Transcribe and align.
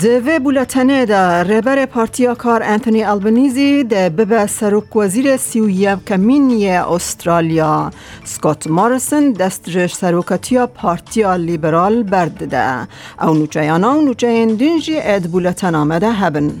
دوی 0.00 0.38
بولتنه 0.38 1.06
دا 1.06 1.42
ربر 1.42 1.86
پارتیا 1.86 2.34
کار 2.34 2.62
انتونی 2.62 3.04
البنیزی 3.04 3.84
ده 3.84 4.08
ببه 4.08 4.46
سروک 4.46 4.96
وزیر 4.96 5.36
سیویب 5.36 6.04
کمینی 6.04 6.70
استرالیا. 6.70 7.90
سکوت 8.24 8.66
مارسن 8.66 9.32
دست 9.32 9.68
رش 9.68 9.94
سروکتیا 9.94 10.66
پارتیا 10.66 11.36
لیبرال 11.36 12.02
برد 12.02 12.50
ده. 12.50 12.88
او 13.22 13.34
نوچه 13.34 13.72
و 13.72 13.78
نوچه 13.78 14.46
دنجی 14.46 14.98
اد 15.02 15.22
بولتن 15.22 15.74
آمده 15.74 16.12
هبن. 16.12 16.52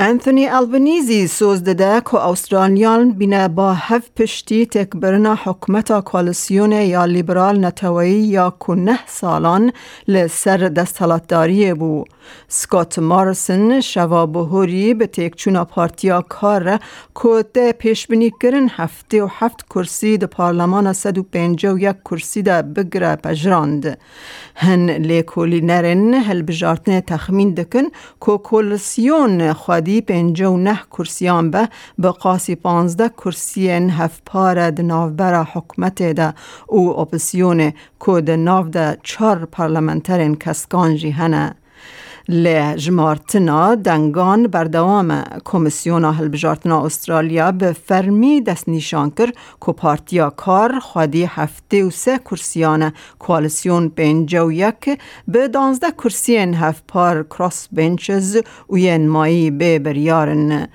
انتونی 0.00 0.48
البنیزی 0.48 1.26
سوز 1.26 1.62
داده 1.64 2.00
که 2.00 2.14
استرالیان 2.14 3.10
بینه 3.12 3.48
با 3.48 3.72
هف 3.74 4.10
پشتی 4.16 4.66
تکبرنا 4.66 5.34
حکمت 5.44 6.04
کالسیون 6.04 6.72
یا 6.72 7.04
لیبرال 7.04 7.64
نتوایی 7.64 8.12
یا 8.12 8.50
کنه 8.50 8.98
سالان 9.06 9.72
لسر 10.08 10.56
دستالتداری 10.56 11.74
بو. 11.74 12.04
سکات 12.48 12.98
مارسن 12.98 13.80
شوا 13.80 14.26
بهوری 14.26 14.94
به 14.94 15.06
تکچونا 15.06 15.64
پارتیا 15.64 16.20
کار 16.28 16.78
که 17.22 17.44
ده 17.54 17.72
پیش 17.72 18.06
بینی 18.06 18.32
کرن 18.42 18.68
هفته 18.68 19.22
و 19.22 19.28
ده 20.16 20.26
پارلمان 20.26 20.94
یک 21.78 21.96
کرسی 22.04 22.42
ده 22.42 22.62
بگره 22.62 23.16
پجراند. 23.16 23.98
هن 24.54 24.90
لیکولی 24.90 25.60
نرن 25.60 26.14
هل 26.14 26.42
بجارتن 26.42 27.00
تخمین 27.00 27.54
دکن 27.54 27.84
که 28.26 28.38
کالسیون 29.88 30.00
خودی 30.00 30.00
دی 30.00 30.00
پنجه 30.00 30.48
و 30.48 30.56
نه 30.56 30.80
کرسیان 30.90 31.50
به 31.50 31.68
به 31.98 32.10
قاسی 32.10 32.54
پانزده 32.54 33.08
کرسیین 33.08 33.90
هف 33.90 34.20
پاره 34.26 34.70
ده 34.70 34.82
نافبر 34.82 35.42
حکمت 35.42 36.02
ده 36.02 36.34
او 36.66 37.00
اپسیون 37.00 37.72
که 38.06 38.20
ده 38.20 38.36
ناف 38.36 38.68
ده 38.68 38.98
چار 39.02 39.44
پارلمنترین 39.44 40.36
کسکانجی 40.36 41.10
هنه. 41.10 41.54
لی 42.30 42.74
جمارتنا 42.76 43.74
دنگان 43.74 44.46
بردوام 44.46 45.24
کمیسیون 45.44 46.04
هلبجارتنا 46.04 46.84
استرالیا 46.84 47.52
به 47.52 47.72
فرمی 47.72 48.40
دست 48.40 48.68
نیشان 48.68 49.10
کر 49.10 49.32
که 49.66 49.72
پارتیا 49.72 50.30
کار 50.30 50.78
خودی 50.78 51.24
هفته 51.24 51.84
و 51.84 51.90
سه 51.90 52.18
کرسیان 52.18 52.92
کوالسیون 53.18 53.88
پنجه 53.88 54.42
و 54.42 54.52
یک 54.52 54.98
به 55.28 55.48
دانزده 55.48 55.90
کرسیان 55.90 56.54
هفت 56.54 56.84
پار 56.88 57.22
کراس 57.22 57.68
بینچز 57.72 58.36
و 58.70 58.78
ین 58.78 59.08
مایی 59.08 59.50
به 59.50 59.78
بریارن. 59.78 60.68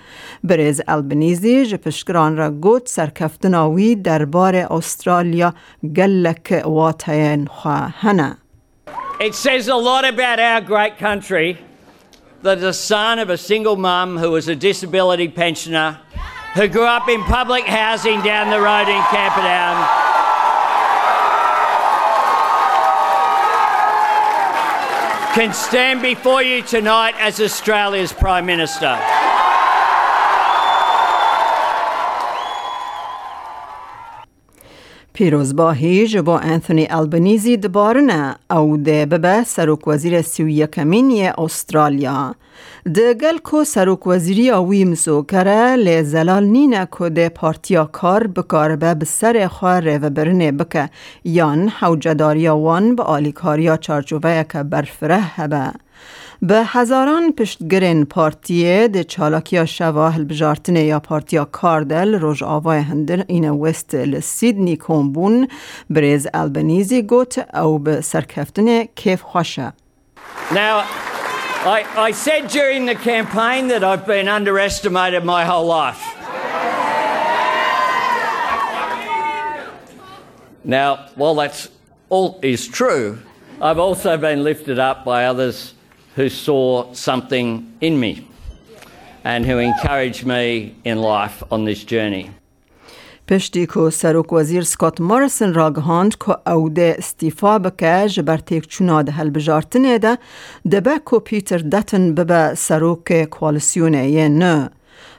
بریز 0.44 0.81
البنیزی 0.88 1.66
جپشکران 1.66 2.38
را 2.38 2.52
گوت 2.52 2.88
سرکفتناوی 2.88 3.96
دربار 3.96 4.56
استرالیا 4.56 5.54
گلک 5.96 6.64
واتین 6.66 7.46
خواه 7.46 7.94
هنه 7.98 8.42
It 9.19 9.36
says 9.36 9.67
a 9.67 9.75
lot 9.75 10.06
about 10.06 10.39
our 10.39 10.59
great 10.59 10.97
country 10.97 11.59
that 12.42 12.59
the 12.59 12.73
son 12.73 13.19
of 13.19 13.30
a 13.30 13.38
single 13.38 13.75
mum 13.75 14.17
who 14.17 14.31
was 14.31 14.47
a 14.47 14.56
disability 14.56 15.28
pensioner, 15.28 16.00
who 16.56 16.67
grew 16.67 16.86
up 16.86 17.08
in 17.08 17.23
public 17.23 17.64
housing 17.64 18.22
down 18.22 18.50
the 18.50 18.59
road 18.59 18.89
in 18.89 19.02
Camperdown, 19.11 19.78
can 25.34 25.53
stand 25.53 26.02
before 26.02 26.44
you 26.44 26.61
tonight 26.61 27.16
as 27.17 27.39
Australia's 27.39 28.11
Prime 28.11 28.45
Minister. 28.45 29.00
پیروزباهی 35.13 36.07
جبا 36.07 36.40
انتونی 36.40 36.88
البنیزی 36.90 37.57
دبارنه 37.57 38.35
او 38.51 38.78
ده 38.78 39.06
ببه 39.06 39.44
سروک 39.44 39.88
وزیر 39.88 40.22
سوی 40.22 40.68
کمینی 40.68 41.28
استرالیا. 41.28 42.35
ده 42.96 43.13
گل 43.13 43.38
کو 43.38 43.63
سروک 43.63 44.07
وزیری 44.07 44.51
آوی 44.51 44.85
مسوکره 44.85 45.75
لی 45.75 46.03
زلال 46.03 46.44
نینه 46.44 46.88
که 46.97 47.09
ده 47.09 47.29
پارتیا 47.29 47.85
کار 47.85 48.28
بکار 48.28 48.75
به 48.75 48.94
بسر 48.94 49.47
خواه 49.47 49.96
و 49.97 50.09
برنه 50.09 50.51
بکه 50.51 50.90
یان 51.25 51.69
حوجداریا 51.69 52.57
وان 52.57 53.00
آلیکاریا 53.00 53.78
چارچوبه 53.78 54.45
که 54.51 54.63
برفره 54.63 55.19
هبه. 55.22 55.72
به 56.43 56.62
هزاران 56.66 57.32
پشتگرین 57.32 58.04
پارتیه 58.04 58.88
ده 58.88 59.04
چالاکیا 59.04 59.66
شواهل 59.66 60.25
بجارتنه 60.25 60.84
یا 60.84 61.00
پارتیا 61.00 61.44
کاردل 61.44 62.15
روژ 62.15 62.43
آوای 62.43 62.81
هندن 62.81 63.25
این 63.26 63.50
وست 63.50 63.94
لسیدنی 63.94 64.76
کومبون 64.76 65.49
بریز 65.91 66.26
البنیزی 66.34 67.03
گوت 67.03 67.54
او 67.54 67.78
به 67.78 68.00
سرکفتن 68.00 68.84
کیف 68.84 69.22
خوشه 69.22 69.72
Now, 70.50 70.76
I, 71.65 71.84
I 72.09 72.10
said 72.12 72.49
during 72.49 72.87
the 72.87 72.94
campaign 72.94 73.69
that 73.69 73.82
I've 73.84 74.06
been 74.06 74.28
underestimated 74.28 75.25
my 75.25 75.44
whole 75.44 75.66
life. 75.66 76.03
Now, 80.65 81.09
while 81.16 81.34
that's 81.34 81.69
all 82.09 82.38
is 82.43 82.69
true, 82.69 83.19
I've 83.60 83.78
also 83.78 84.16
been 84.16 84.44
lifted 84.44 84.78
up 84.78 85.04
by 85.04 85.25
others 85.25 85.75
who 86.16 86.29
saw 86.29 86.94
something 86.94 87.47
in 87.81 88.00
me 88.00 88.28
and 89.24 89.46
who 89.46 89.57
encouraged 89.57 90.25
me 90.25 90.75
in 90.84 90.97
life 90.97 91.44
on 91.51 91.66
this 91.66 91.84
journey. 91.84 92.29
پشتی 93.28 93.66
که 93.66 93.90
سروک 93.90 94.34
وزیر 94.34 94.63
سکات 94.63 95.01
مارسن 95.01 95.53
را 95.53 95.72
گهاند 95.72 96.16
که 96.18 96.50
او 96.50 96.69
ده 96.69 96.96
استیفا 96.97 97.59
بکه 97.59 98.07
جبر 98.07 98.38
تیک 98.38 98.68
چونا 98.68 99.01
ده 99.01 99.12
هل 99.12 99.29
بجارتنه 99.29 99.97
ده 99.97 100.18
دبه 100.72 101.01
که 101.12 101.19
پیتر 101.19 101.57
دتن 101.57 102.16
ببه 102.16 102.56
سروک 102.56 103.24
کوالسیونه 103.24 104.09
یه 104.09 104.28
نه. 104.28 104.69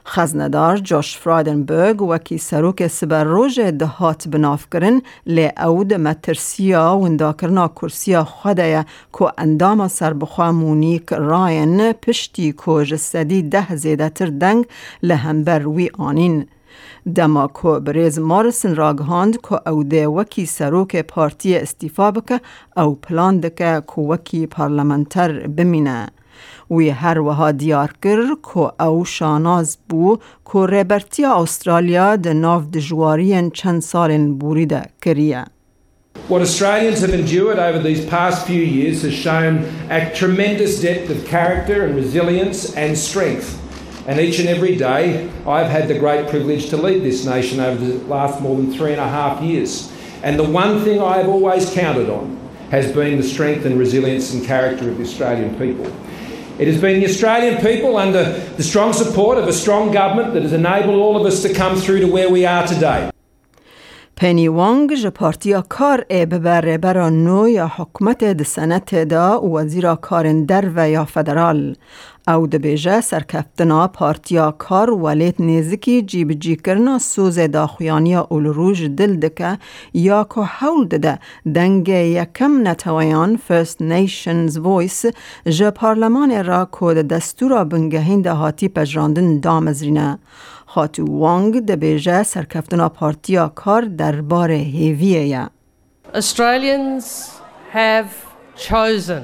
خزندار 0.06 0.76
جاش 0.76 1.18
فرایدنبرگ 1.18 2.02
وکی 2.02 2.38
سروک 2.38 2.86
سبر 2.86 3.24
روژ 3.24 3.60
دهات 3.60 4.28
بناف 4.28 4.66
کرن 4.72 5.02
لی 5.26 5.50
او 5.66 5.84
ده 5.84 5.96
مترسیا 5.96 6.96
و 6.98 7.04
انداکرنا 7.04 7.68
کرسیا 7.68 8.24
خوده 8.24 8.84
که 9.18 9.26
اندام 9.38 9.88
سربخوا 9.88 10.52
مونیک 10.52 11.12
راین 11.12 11.92
پشتی 11.92 12.52
که 12.52 12.84
جسدی 12.84 13.42
ده 13.42 13.76
زیده 13.76 14.08
تر 14.08 14.26
دنگ 14.26 14.64
لهمبر 15.02 15.68
وی 15.68 15.90
آنین. 15.98 16.46
دما 17.14 17.46
کو 17.46 17.80
بریز 17.80 18.18
مارسن 18.18 18.74
راگهاند 18.74 19.40
که 19.40 19.68
او 19.68 19.84
ده 19.84 20.08
وکی 20.08 20.46
سروک 20.46 20.96
پارتی 20.96 21.56
استیفا 21.56 22.10
بکه 22.10 22.40
او 22.76 22.94
پلان 22.94 23.40
دکه 23.40 23.82
که 23.94 24.00
وکی 24.00 24.46
پارلمنتر 24.46 25.46
بمینه. 25.46 26.08
What 36.28 36.40
Australians 36.40 37.00
have 37.00 37.12
endured 37.12 37.58
over 37.58 37.78
these 37.78 38.06
past 38.06 38.46
few 38.46 38.62
years 38.62 39.02
has 39.02 39.12
shown 39.12 39.64
a 39.90 40.10
tremendous 40.14 40.80
depth 40.80 41.10
of 41.10 41.26
character 41.26 41.84
and 41.84 41.94
resilience 41.94 42.74
and 42.76 42.96
strength. 42.96 43.60
And 44.06 44.18
each 44.20 44.38
and 44.38 44.48
every 44.48 44.76
day, 44.76 45.30
I've 45.46 45.70
had 45.70 45.88
the 45.88 45.98
great 45.98 46.28
privilege 46.28 46.70
to 46.70 46.76
lead 46.76 47.02
this 47.02 47.26
nation 47.26 47.60
over 47.60 47.84
the 47.84 47.94
last 48.06 48.40
more 48.40 48.56
than 48.56 48.72
three 48.72 48.92
and 48.92 49.00
a 49.00 49.08
half 49.08 49.42
years. 49.42 49.92
And 50.22 50.38
the 50.38 50.44
one 50.44 50.82
thing 50.84 51.00
I 51.00 51.18
have 51.18 51.28
always 51.28 51.70
counted 51.70 52.08
on 52.08 52.38
has 52.70 52.90
been 52.92 53.18
the 53.18 53.26
strength 53.26 53.66
and 53.66 53.78
resilience 53.78 54.32
and 54.32 54.44
character 54.44 54.88
of 54.88 54.96
the 54.96 55.04
Australian 55.04 55.58
people. 55.58 55.92
It 56.56 56.68
has 56.68 56.80
been 56.80 57.00
the 57.00 57.06
Australian 57.06 57.60
people 57.60 57.96
under 57.96 58.32
the 58.32 58.62
strong 58.62 58.92
support 58.92 59.38
of 59.38 59.48
a 59.48 59.52
strong 59.52 59.90
government 59.90 60.34
that 60.34 60.42
has 60.42 60.52
enabled 60.52 60.94
all 60.94 61.16
of 61.16 61.26
us 61.26 61.42
to 61.42 61.52
come 61.52 61.76
through 61.76 62.00
to 62.00 62.06
where 62.06 62.30
we 62.30 62.46
are 62.46 62.64
today. 62.64 63.10
پنی 64.16 64.48
وانگ 64.48 64.94
جه 64.94 65.10
پارتیا 65.10 65.62
کار 65.68 66.04
ای 66.10 66.26
ببره 66.26 66.78
برا 66.78 67.08
نو 67.08 67.48
یا 67.48 67.66
حکمت 67.76 68.24
ده 68.24 68.44
سنت 68.44 68.94
دا 68.94 69.40
وزیرا 69.42 69.96
کارن 69.96 70.44
در 70.44 70.70
و 70.76 70.90
یا 70.90 71.04
فدرال. 71.04 71.76
او 72.28 72.46
ده 72.46 72.58
بیجه 72.58 73.00
سرکفتنا 73.00 73.88
پارتیا 73.88 74.50
کار 74.50 74.90
ولیت 74.90 75.40
نیزکی 75.40 76.02
جیب 76.02 76.32
جی 76.32 76.56
کرنا 76.56 76.98
سوز 76.98 77.38
دا 77.38 77.66
خویانی 77.66 78.16
روژ 78.30 78.82
دل 78.82 79.16
دکه 79.16 79.58
یا 79.94 80.26
که 80.34 80.40
حول 80.40 80.86
ده 80.88 81.18
دنگ 81.54 81.88
یکم 81.88 82.68
نتویان 82.68 83.38
First 83.48 83.78
Nations 83.80 84.52
Voice 84.56 85.14
جه 85.48 85.70
پارلمان 85.70 86.44
را 86.44 86.68
که 86.80 87.02
دستورا 87.02 87.64
بنگهین 87.64 88.22
ده 88.22 88.32
هاتی 88.32 88.68
پجراندن 88.68 89.40
دامزرینه. 89.40 90.18
خاتو 90.73 91.05
وانگ 91.05 91.65
ده 91.65 91.75
بیجه 91.75 92.23
سرکفتنا 92.23 92.89
پارتیا 92.89 93.47
کار 93.47 93.81
دربار 93.81 94.51
هیویه 94.51 95.49
Australians 96.13 97.39
have 97.71 98.09
chosen. 98.55 99.23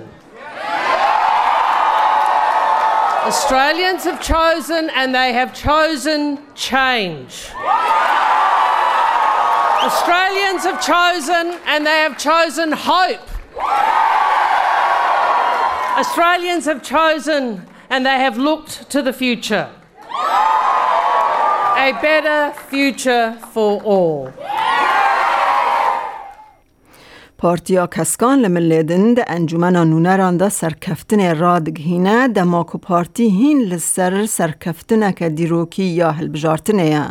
Australians 3.25 4.03
have 4.03 4.21
chosen 4.21 4.91
and 4.91 5.15
they 5.15 5.33
have 5.33 5.51
chosen 5.51 6.37
change. 6.53 7.49
Australians 9.81 10.63
have 10.63 10.79
chosen 10.79 11.59
and 11.65 11.87
they 11.87 11.99
have 12.05 12.17
chosen 12.19 12.71
hope. 12.71 13.27
Australians 15.97 16.65
have 16.65 16.83
chosen 16.83 17.67
and 17.89 18.05
they 18.05 18.17
have 18.17 18.37
looked 18.37 18.89
to 18.91 19.01
the 19.01 19.13
future. 19.13 19.69
A 21.86 21.92
better 21.92 22.42
future 22.70 23.26
for 23.52 23.72
all. 23.84 24.28
پارتیا 27.38 27.86
کسکان 27.86 28.38
لملیدن 28.38 29.14
ده 29.14 29.24
انجمن 29.28 29.76
نونران 29.76 30.36
ده 30.36 30.48
سرکفتن 30.48 31.34
رادگهینه 31.38 32.28
ده 32.28 32.42
ماکو 32.42 32.78
پارتی 32.78 33.28
هین 33.30 33.60
لسر 33.62 34.26
سرکفتن 34.26 35.10
که 35.12 35.28
دیروکی 35.28 35.82
یا 35.82 36.10
هلبجارتنه 36.10 36.86
یا. 36.86 37.08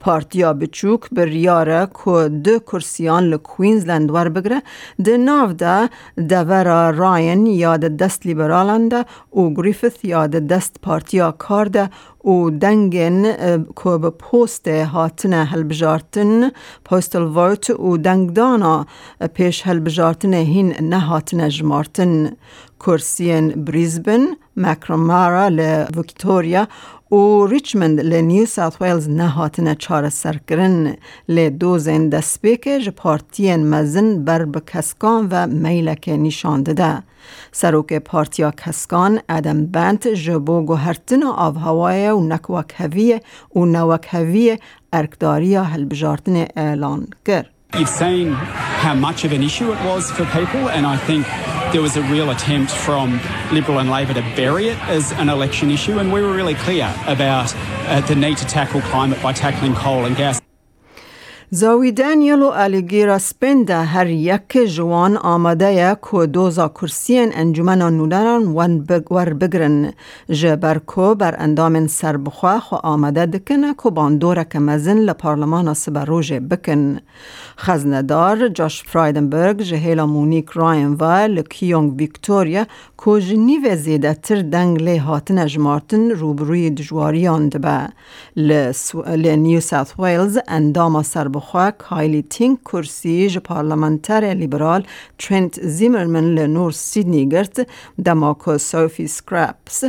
پارتیا 0.00 0.52
بچوک 0.52 1.00
بر 1.12 1.28
یاره 1.28 1.88
که 2.04 2.28
دو 2.28 2.58
کرسیان 2.58 3.24
لکوینزلند 3.24 4.10
ور 4.10 4.28
بگره 4.28 4.62
ده 5.04 5.16
ناو 5.16 5.52
ده 5.52 5.88
دورا 6.28 6.90
راین 6.90 7.46
یا 7.46 7.76
ده 7.76 7.88
دست 7.88 8.26
لیبرالان 8.26 8.88
ده 8.88 9.04
و 9.32 9.50
گریفث 9.50 10.04
یا 10.04 10.26
ده 10.26 10.40
دست 10.40 10.76
پارتیا 10.82 11.30
کار 11.32 11.64
و 12.26 12.50
دنگن 12.50 13.32
که 13.82 13.98
به 13.98 14.10
پوست 14.10 14.68
هاتن 14.68 15.32
هلبجارتن 15.32 16.50
پوستل 16.84 17.22
ووت 17.22 17.70
و 17.70 17.96
دنگدانا 17.96 18.86
پیش 19.34 19.66
هلبجارتن 19.66 20.34
هین 20.34 20.74
نه 20.80 20.98
هاتن 20.98 21.48
جمارتن. 21.48 22.36
کرسین 22.80 23.48
بریزبن 23.64 24.26
مکرمارا 24.56 25.48
لویکتوریا 25.48 26.68
و 27.12 27.46
ریچمند 27.46 28.00
ل 28.00 28.14
نیو 28.20 28.46
ساوت 28.46 28.82
ویلز 28.82 29.08
نه 29.08 29.28
هاتنه 29.28 29.74
چار 29.74 30.08
سرکرن 30.08 30.96
ل 31.28 31.50
دوزن 31.50 32.08
دسپیک 32.08 32.68
ج 32.68 32.88
پارتین 32.88 33.70
مزن 33.70 34.24
بر 34.24 34.44
بکسکان 34.44 35.28
و 35.30 35.46
میلک 35.46 36.08
نشان 36.08 36.62
ده. 36.62 37.02
سروک 37.52 37.92
پارتیا 37.92 38.50
کسکان 38.50 39.20
ادم 39.28 39.66
بنت 39.66 40.08
جبو 40.08 40.62
گوهرتن 40.62 41.22
آف 41.22 41.56
هوای 41.56 42.08
و 42.10 42.20
نکوک 42.20 42.74
هویه 42.78 43.20
و 43.56 43.64
نوک 43.64 44.08
هویه 44.10 44.58
ارکداریا 44.92 45.64
هلبجارتن 45.64 46.46
اعلان 46.56 47.06
کرد. 47.26 47.50
You've 47.74 47.88
seen 47.88 48.32
how 48.84 48.94
much 48.94 49.24
of 49.24 49.32
an 49.32 49.42
issue 49.42 49.68
it 49.72 49.80
was 49.90 50.10
for 50.10 50.24
people, 50.38 50.64
and 50.76 50.84
I 50.86 50.96
think 51.06 51.26
there 51.76 51.82
was 51.82 51.98
a 51.98 52.02
real 52.04 52.30
attempt 52.30 52.72
from 52.72 53.20
Liberal 53.52 53.80
and 53.80 53.90
Labor 53.90 54.14
to 54.14 54.22
bury 54.34 54.68
it 54.68 54.78
as 54.88 55.12
an 55.12 55.28
election 55.28 55.70
issue, 55.70 55.98
and 55.98 56.10
we 56.10 56.22
were 56.22 56.32
really 56.32 56.54
clear 56.54 56.90
about 57.06 57.54
uh, 57.54 58.00
the 58.00 58.14
need 58.14 58.38
to 58.38 58.46
tackle 58.46 58.80
climate 58.80 59.22
by 59.22 59.34
tackling 59.34 59.74
coal 59.74 60.06
and 60.06 60.16
gas. 60.16 60.40
زاوی 61.50 61.92
دانیل 61.92 62.42
و 62.42 62.50
الیگیرا 62.54 63.18
سپند 63.18 63.70
هر 63.70 64.06
یک 64.06 64.58
جوان 64.66 65.16
آمده 65.16 65.96
که 66.10 66.26
دوزا 66.26 66.68
کرسین 66.68 67.30
انجمن 67.34 67.82
نودران 67.82 68.56
ور 69.10 69.32
بگرن 69.32 69.92
جبر 70.30 70.78
کو 70.78 71.14
بر 71.14 71.34
اندام 71.38 71.86
سر 71.86 72.16
بخوا 72.16 72.60
خو 72.60 72.76
آمده 72.76 73.26
دکنه 73.26 73.74
که 73.82 73.90
باندوره 73.90 74.46
که 74.50 74.58
مزن 74.58 74.98
لپارلمان 74.98 75.74
سبر 75.74 76.04
روژه 76.04 76.40
بکن. 76.40 76.98
خزندار 77.58 78.48
جاش 78.48 78.82
فرایدنبرگ 78.82 79.62
جهیلا 79.62 80.06
مونیک 80.06 80.50
راین 80.50 80.94
و 81.00 81.04
لکیونگ 81.04 81.94
ویکتوریا 82.00 82.66
که 83.04 83.20
جنیو 83.20 83.76
زیده 83.76 84.14
تر 84.14 84.42
دنگ 84.42 84.82
لی 84.82 84.96
هاتن 84.96 85.46
جمارتن 85.46 86.10
روبروی 86.10 86.70
دجواریان 86.70 87.48
دبه. 87.48 87.88
ل 88.36 88.72
ساوت 88.72 89.94
ویلز 89.98 90.38
اندام 90.48 91.02
سر 91.02 91.35
بخوا 91.36 91.70
کایلی 91.70 92.22
تینگ 92.22 92.56
کرسی 92.68 93.28
ج 93.28 93.38
پارلمانتر 93.38 94.22
لیبرال 94.34 94.82
ترنت 95.18 95.60
زیمرمن 95.78 96.24
لنور 96.34 96.72
سیدنی 96.72 97.28
گرت 97.28 97.66
دماکو 98.04 98.58
سوفی 98.58 99.06
سکرپس 99.06 99.84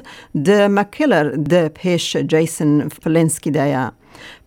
ده 0.46 0.68
مکلر 0.68 1.28
ده 1.50 1.70
پیش 1.70 2.18
جیسن 2.18 2.88
فلنسکی 2.88 3.52
دیا. 3.52 3.92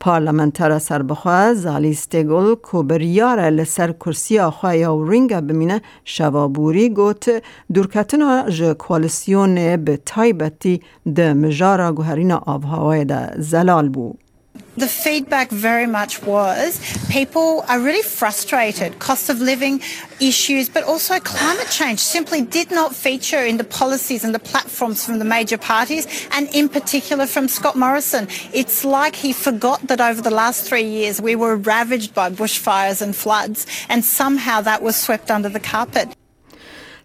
پارلمانتر 0.01 0.79
سربخوا 0.79 1.55
زالی 1.55 1.95
ستگل 1.95 2.55
کو 2.55 2.83
بریاره 2.83 3.51
لسر 3.51 3.93
کرسی 3.93 4.39
آخوا 4.39 4.75
یا 4.75 5.05
رینگ 5.09 5.41
بمینه 5.41 5.81
شوابوری 6.05 6.89
گوت 6.89 7.43
دورکتنا 7.75 8.51
ج 8.51 8.63
کوالیسیون 8.63 9.77
به 9.77 9.97
تایبتی 10.07 10.81
ده 11.15 11.33
مجارا 11.33 11.93
گوهرین 11.93 12.33
آبهوای 12.33 13.05
ده 13.05 13.31
زلال 13.39 13.89
بود. 13.89 14.30
The 14.77 14.87
feedback 14.87 15.51
very 15.51 15.87
much 15.87 16.23
was 16.23 16.81
people 17.11 17.65
are 17.69 17.81
really 17.81 18.03
frustrated. 18.03 18.99
Cost 19.01 19.29
of 19.29 19.41
living 19.41 19.83
issues, 20.21 20.69
but 20.69 20.85
also 20.85 21.19
climate 21.19 21.69
change 21.71 21.99
simply 21.99 22.43
did 22.43 22.71
not 22.71 22.95
feature 22.95 23.45
in 23.45 23.57
the 23.57 23.65
policies 23.65 24.23
and 24.23 24.35
the 24.35 24.39
platforms 24.39 25.05
from 25.05 25.19
the 25.19 25.25
major 25.25 25.59
parties, 25.59 26.07
and 26.31 26.49
in 26.55 26.69
particular 26.69 27.27
from 27.27 27.49
Scott 27.49 27.77
Morrison. 27.77 28.29
It's 28.53 28.85
like 28.85 29.17
he 29.17 29.33
forgot 29.33 29.87
that 29.89 30.01
over 30.01 30.23
the 30.23 30.31
last 30.31 30.69
three 30.69 30.85
years 30.85 31.21
we 31.21 31.35
were 31.35 31.57
ravaged 31.57 32.15
by 32.15 32.31
bushfires 32.31 33.03
and 33.03 33.15
floods, 33.15 33.67
and 33.89 34.05
somehow 34.05 34.61
that 34.61 34.83
was 34.83 34.97
swept 34.97 35.31
under 35.31 35.49
the 35.49 35.61
carpet. 35.61 36.15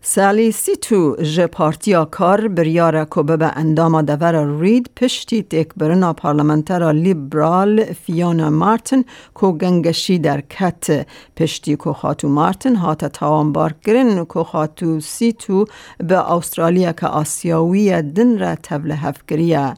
سالی 0.07 0.51
سی 0.51 0.75
تو 0.75 1.15
ج 1.23 1.41
پارتیا 1.41 2.05
کار 2.05 2.47
بریاره 2.47 3.07
که 3.15 3.23
به 3.23 3.51
اندام 3.55 4.01
دور 4.01 4.59
رید 4.59 4.89
پشتی 4.95 5.43
تک 5.43 5.67
برنا 5.77 6.13
پارلمنترا 6.13 6.91
لیبرال 6.91 7.83
فیونا 7.83 8.49
مارتن 8.49 9.03
که 9.41 9.47
گنگشی 9.47 10.19
در 10.19 10.41
کت 10.41 11.07
پشتی 11.37 11.75
که 11.75 11.93
خاتو 11.93 12.27
مارتن 12.27 12.75
هات 12.75 13.05
تاوان 13.05 13.51
بار 13.51 13.75
گرن 13.83 14.25
که 14.25 14.43
خاتو 14.43 14.99
سی 14.99 15.33
تو 15.33 15.65
به 15.97 16.31
استرالیا 16.31 16.91
که 16.91 17.07
آسیاوی 17.07 18.01
دن 18.01 18.39
را 18.39 18.55
تبل 18.55 18.91
هفگریه 18.91 19.73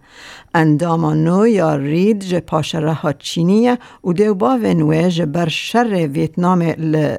اندام 0.54 1.06
نو 1.06 1.48
یا 1.48 1.76
رید 1.76 2.20
ج 2.24 2.36
پاشره 2.36 2.94
ها 2.94 3.14
چینیه 3.14 3.78
و 4.04 4.14
دیو 4.14 4.34
با 4.34 4.60
ونوه 4.64 5.10
ج 5.10 5.22
بر 5.22 5.48
شر 5.48 6.08
ویتنام 6.08 6.72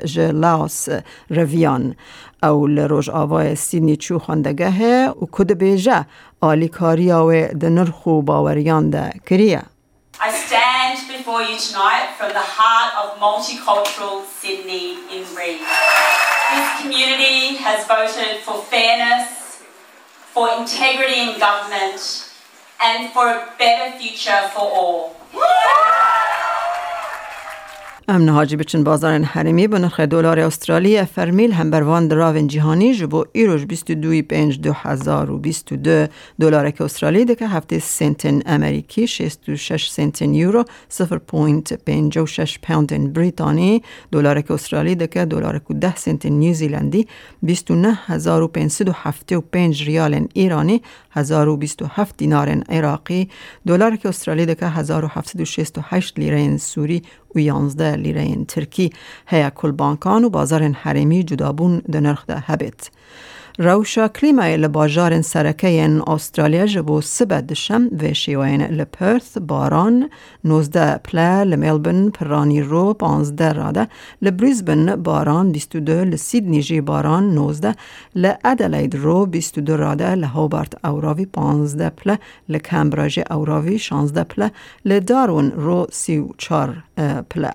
ج 0.05 0.20
لاوس 0.20 0.88
رویان. 1.31 1.94
او 2.43 2.67
لروج 2.67 3.11
آوای 3.11 3.57
سیدنی 3.57 3.97
چو 3.97 4.19
خواندگه 4.19 5.09
و 5.09 5.27
کد 5.33 5.53
بیجه 5.53 6.07
آلیکاری 6.41 7.13
و 7.13 7.49
دنرخو 7.49 8.23
باوریان 8.23 8.91
ده 8.91 9.13
کریه 9.27 9.63
I 10.21 10.31
stand 10.47 10.99
before 11.17 11.43
you 11.43 11.57
tonight 11.69 12.09
from 12.19 12.31
the 12.33 12.47
heart 12.59 12.93
of 13.01 13.07
multicultural 13.27 14.17
Sydney 14.41 14.89
in 15.15 15.23
Reid. 15.37 15.61
This 16.55 16.69
community 16.81 17.57
has 17.67 17.87
voted 17.87 18.33
for 18.47 18.57
fairness, 18.75 19.63
for 20.35 20.47
integrity 20.61 21.21
in 21.27 21.39
government, 21.39 22.01
and 22.81 23.13
for 23.15 23.27
a 23.29 23.39
better 23.61 23.97
future 23.99 24.43
for 24.55 24.67
all. 24.81 25.17
امن 28.10 28.29
حاجی 28.29 28.56
بچن 28.56 28.84
بازار 28.84 29.22
حرمی 29.22 29.69
به 29.69 29.79
نرخ 29.79 30.00
دلار 30.00 30.41
استرالی 30.41 31.05
فرمیل 31.05 31.53
هم 31.53 31.70
بروان 31.70 32.08
دراون 32.08 32.46
جهانی 32.46 32.94
جبو 32.94 33.24
ایروش 33.32 33.65
22 33.65 34.22
پنج 34.22 34.60
دو 34.60 34.72
هزار 34.72 35.31
و 35.31 35.38
22 35.38 36.06
دلار 36.41 36.70
که 36.70 36.84
استرالی 36.84 37.24
ده 37.24 37.34
که 37.34 37.48
هفته 37.48 37.79
سنتن 37.79 38.41
امریکی 38.46 39.06
66 39.06 39.88
سنتن 39.88 40.34
یورو 40.34 40.65
0.56 40.91 42.58
پوند 42.62 43.12
بریتانی. 43.12 43.82
دلار 44.12 44.41
که 44.41 44.55
استرالی 44.55 44.94
ده 44.94 45.06
که 45.06 45.24
دلار 45.24 45.58
که 45.69 45.74
10 45.74 45.96
سنتن 45.96 46.32
نیوزیلندی 46.32 47.06
29 47.43 47.98
هزار 48.06 48.43
و 48.43 48.48
575 48.48 49.86
ریال 49.86 50.27
ایرانی 50.34 50.82
1027 51.10 52.17
دینار 52.17 52.48
عراقی. 52.48 53.29
دلار 53.67 53.96
که 53.96 54.08
استرالی 54.08 54.46
ده 54.46 54.55
که 54.55 54.67
1768 54.67 56.19
لیره 56.19 56.56
سوری 56.56 57.03
و 57.35 57.41
11 57.41 57.97
لیره 57.97 58.44
ترکی 58.44 58.91
هیا 59.27 59.51
کل 59.51 59.73
بانکان 59.73 60.25
و 60.25 60.31
بازار 60.31 60.63
حرمی 60.63 61.23
جدابون 61.23 61.82
ده 61.93 62.01
نرخ 62.01 62.27
ده 62.27 62.39
هبت. 62.39 62.91
روشا 63.60 64.08
کلیمای 64.08 64.56
لباجار 64.56 65.22
سرکه 65.22 66.00
استرالیا 66.06 66.67
جبو 66.67 67.00
سبت 67.00 67.46
دشم 67.46 67.91
و 68.03 68.15
شیوین 68.15 68.62
لپرث 68.62 69.38
باران 69.38 70.10
19 70.44 70.98
پله 70.98 71.44
لملبن 71.44 72.10
پرانی 72.10 72.62
رو 72.62 72.94
15 72.94 73.53
راده 73.53 73.88
لبریزبن 74.22 74.96
باران 74.96 75.53
22 75.53 75.93
لسیدنی 75.93 76.62
جی 76.62 76.81
باران 76.81 77.34
19 77.34 77.74
لادلید 78.15 78.94
رو 78.94 79.27
22 79.27 79.77
راده 79.77 80.15
لهوبارت 80.15 80.84
اوراوی 80.84 81.27
15 81.27 81.91
پله 81.91 82.19
لکمبراج 82.48 83.20
اوراوی 83.31 83.79
16 83.79 84.24
پله 84.24 84.50
لدارون 84.84 85.50
رو 85.50 85.86
34 85.91 86.82
پله 87.31 87.50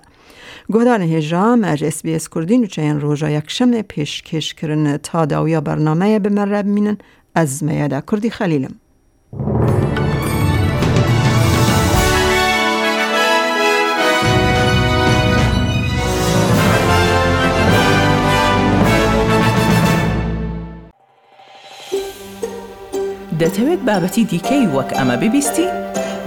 گۆدانە 0.74 1.06
هێژام 1.14 1.60
ئەژ 1.68 1.80
SسBS 1.94 2.24
کوردین 2.32 2.64
و 2.64 2.72
چەیان 2.74 2.98
ڕۆژە 3.04 3.28
یەکشەمێ 3.38 3.82
پێشکێشکردن 3.92 4.84
تا 5.06 5.20
داویە 5.32 5.60
بەرنمەیە 5.66 6.18
بمەرە 6.24 6.60
بمینن 6.66 6.96
ئەزمەیەدا 7.36 8.00
کوردی 8.08 8.30
خەلیلم. 8.30 8.74
دەتەوێت 23.40 23.80
بابەتی 23.88 24.24
دیکەی 24.30 24.66
وەک 24.74 24.90
ئەمە 24.98 25.16
ببیستی؟ 25.22 25.66